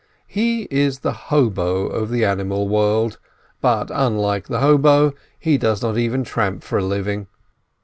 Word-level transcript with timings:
He 0.25 0.63
is 0.71 1.01
the 1.01 1.11
hobo 1.11 1.85
of 1.85 2.09
the 2.09 2.25
animal 2.25 2.67
world, 2.67 3.19
but, 3.61 3.91
unlike 3.93 4.47
the 4.47 4.59
hobo, 4.59 5.13
he 5.37 5.59
does 5.59 5.83
not 5.83 5.95
even 5.95 6.23
tramp 6.23 6.63
for 6.63 6.79
a 6.79 6.83
living. 6.83 7.27